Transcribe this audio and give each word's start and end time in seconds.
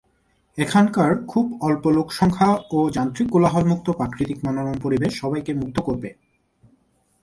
এখানকার 0.57 1.11
খুব 1.27 1.45
অল্প 1.61 1.83
লোকসংখ্যা 1.89 2.49
ও 2.71 2.77
যান্ত্রিক 2.89 3.27
কোলাহল 3.31 3.63
মুক্ত 3.65 3.87
প্রাকৃতিক 3.91 4.37
মনোরম 4.45 4.75
পরিবেশ 4.81 5.11
সবাইকে 5.21 5.51
মুগ্ধ 5.53 5.77
করবে। 5.79 6.09